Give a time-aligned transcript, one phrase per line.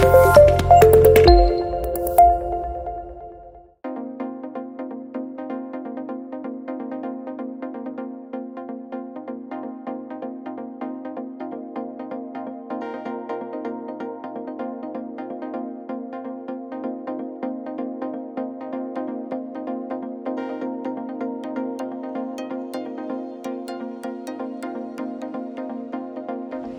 [0.00, 0.27] Bye.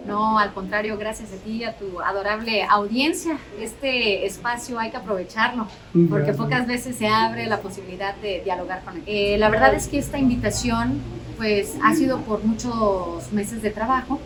[0.09, 3.37] No, al contrario, gracias a ti y a tu adorable audiencia.
[3.59, 5.67] Este espacio hay que aprovecharlo,
[6.09, 9.03] porque pocas veces se abre la posibilidad de dialogar con él.
[9.05, 10.99] Eh, la verdad es que esta invitación
[11.37, 14.19] pues, ha sido por muchos meses de trabajo.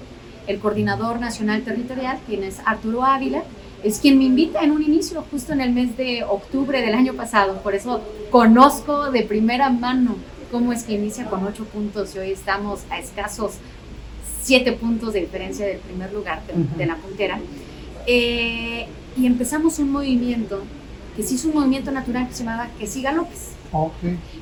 [0.47, 3.43] El coordinador nacional territorial, quien es Arturo Ávila,
[3.83, 7.13] es quien me invita en un inicio, justo en el mes de octubre del año
[7.13, 7.61] pasado.
[7.61, 10.15] Por eso conozco de primera mano
[10.53, 13.53] cómo es que inicia con ocho puntos y hoy estamos a escasos
[14.43, 16.41] siete puntos de diferencia del primer lugar
[16.77, 17.39] de, la puntera.
[18.05, 18.85] Eh,
[19.17, 20.61] y empezamos un movimiento
[21.15, 23.51] que se hizo un movimiento natural que se llamaba Que Siga López.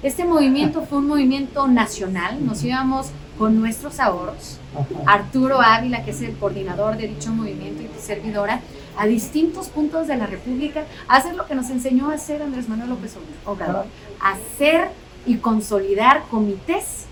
[0.04, 4.60] Este movimiento fue un movimiento nacional, nos íbamos con nuestros ahorros.
[5.06, 8.62] Arturo Ávila, que es el coordinador de dicho movimiento y servidora,
[8.98, 12.68] a distintos puntos de la República, a hacer lo que nos enseñó a hacer Andrés
[12.68, 13.86] Manuel López Obrador,
[14.20, 14.90] hacer
[15.26, 17.06] y consolidar comités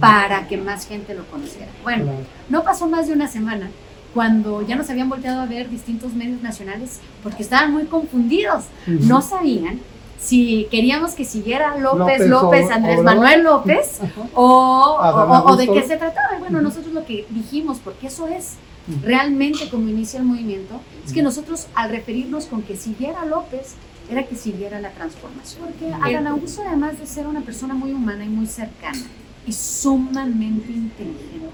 [0.00, 1.68] para que más gente lo conociera.
[1.82, 2.12] Bueno,
[2.48, 3.70] no pasó más de una semana
[4.14, 8.64] cuando ya nos habían volteado a ver distintos medios nacionales porque estaban muy confundidos.
[8.86, 9.80] No sabían
[10.18, 14.00] si queríamos que siguiera López, López, Andrés Manuel López.
[14.34, 16.38] O, de qué se trataba.
[16.38, 18.54] Bueno, nosotros lo que dijimos, porque eso es
[19.02, 23.74] realmente como inicia el movimiento, es que nosotros al referirnos con que siguiera López,
[24.10, 25.64] era que siguiera la transformación.
[25.66, 28.98] Porque Adán Augusto, además de ser una persona muy humana y muy cercana,
[29.46, 31.50] y sumamente inteligente.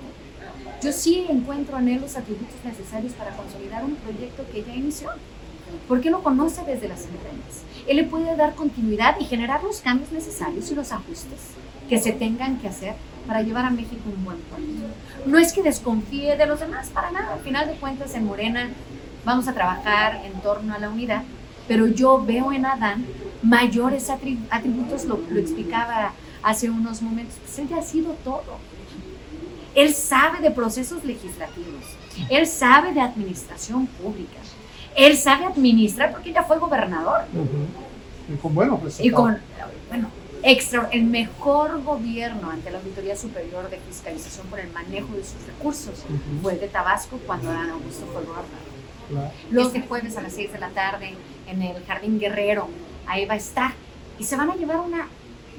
[0.82, 5.10] Yo sí encuentro en él los atributos necesarios para consolidar un proyecto que ya inició,
[5.86, 7.62] porque lo conoce desde las entrañas.
[7.86, 11.38] Él le puede dar continuidad y generar los cambios necesarios y los ajustes
[11.88, 12.94] que se tengan que hacer
[13.26, 14.66] para llevar a México un buen puerto.
[15.26, 17.34] No es que desconfíe de los demás, para nada.
[17.34, 18.70] Al final de cuentas, en Morena
[19.24, 21.22] vamos a trabajar en torno a la unidad,
[21.68, 23.06] pero yo veo en Adán
[23.42, 28.58] mayores atributos, lo, lo explicaba hace unos momentos, pues él ya ha sido todo.
[29.74, 31.84] Él sabe de procesos legislativos,
[32.28, 34.38] él sabe de administración pública,
[34.94, 37.22] él sabe administrar porque ya fue gobernador.
[38.28, 39.38] Y con buenos Y con,
[39.88, 40.08] bueno,
[40.42, 45.42] extra, el mejor gobierno ante la Auditoría Superior de Fiscalización por el manejo de sus
[45.46, 46.04] recursos
[46.42, 49.32] fue el de Tabasco cuando Adán Augusto fue gobernador.
[49.50, 51.14] Los Este jueves a las 6 de la tarde
[51.46, 52.68] en el Jardín Guerrero,
[53.06, 53.72] ahí va a estar.
[54.18, 55.08] Y se van a llevar una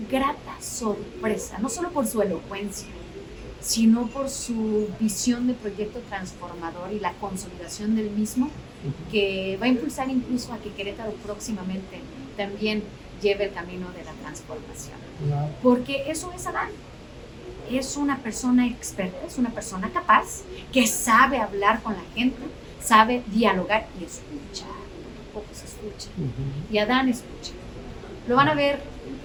[0.10, 2.88] grata sorpresa, no solo por su elocuencia,
[3.62, 8.50] sino por su visión de proyecto transformador y la consolidación del mismo,
[9.12, 12.02] que va a impulsar incluso a que Querétaro próximamente
[12.36, 12.84] también
[13.22, 14.98] lleve el camino de la transformación.
[15.62, 16.70] Porque eso es Adán.
[17.72, 20.42] Es una persona experta, es una persona capaz,
[20.74, 22.42] que sabe hablar con la gente,
[22.82, 24.68] sabe dialogar y escuchar.
[25.34, 26.10] Poco se escucha.
[26.70, 27.54] Y Adán escucha.
[28.28, 28.80] Lo van a ver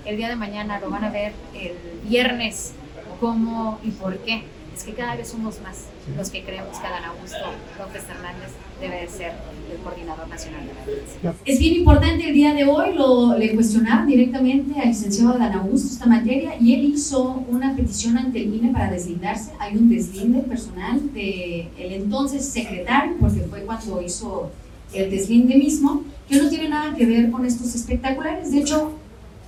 [0.05, 1.73] el día de mañana, lo van a ver el
[2.09, 2.73] viernes,
[3.21, 4.43] cómo y por qué.
[4.75, 5.87] Es que cada vez somos más
[6.17, 7.39] los que creemos que Adán Augusto
[7.79, 8.51] López Hernández
[8.81, 9.33] debe de ser
[9.73, 11.35] el coordinador nacional de la defensa.
[11.45, 15.89] Es bien importante el día de hoy, lo, le cuestionaron directamente al licenciado Adán Augusto
[15.89, 19.51] esta materia y él hizo una petición ante el INE para deslindarse.
[19.59, 24.51] Hay un deslinde personal del el entonces secretario, porque fue cuando hizo
[24.93, 28.53] el deslinde mismo, que no tiene nada que ver con estos espectaculares.
[28.53, 28.93] De hecho,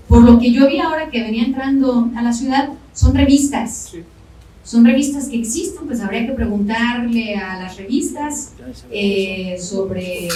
[0.09, 3.93] por lo que yo vi ahora que venía entrando a la ciudad, son revistas.
[4.65, 8.53] Son revistas que existen, pues habría que preguntarle a las revistas
[8.91, 10.29] eh, sobre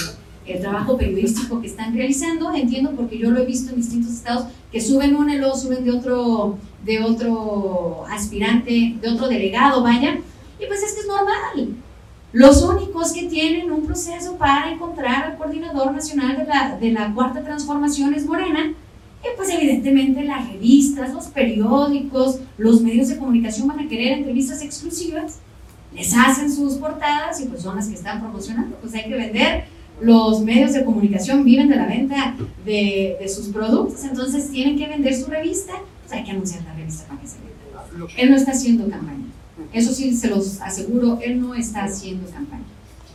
[0.46, 2.54] el trabajo periodístico que están realizando.
[2.54, 5.84] Entiendo porque yo lo he visto en distintos estados que suben uno y luego suben
[5.84, 10.18] de otro, de otro aspirante, de otro delegado, vaya.
[10.58, 11.76] Y pues es que es normal.
[12.34, 17.14] Los únicos que tienen un proceso para encontrar al coordinador nacional de la, de la
[17.14, 18.72] cuarta transformación es Morena
[19.22, 24.62] y pues evidentemente las revistas, los periódicos, los medios de comunicación van a querer entrevistas
[24.62, 25.38] exclusivas,
[25.94, 29.66] les hacen sus portadas y pues son las que están promocionando, pues hay que vender.
[30.00, 32.34] Los medios de comunicación viven de la venta
[32.64, 36.74] de, de sus productos, entonces tienen que vender su revista, pues hay que anunciar la
[36.74, 38.12] revista para que se venda.
[38.16, 39.23] Él no está haciendo campaña.
[39.72, 42.64] Eso sí, se los aseguro, él no está haciendo campaña.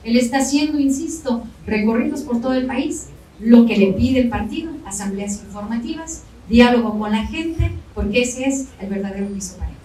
[0.03, 3.07] Él está haciendo, insisto, recorridos por todo el país
[3.39, 8.67] lo que le pide el partido, asambleas informativas, diálogo con la gente, porque ese es
[8.79, 9.79] el verdadero piso parejo.